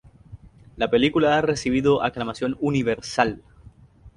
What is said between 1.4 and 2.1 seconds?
recibido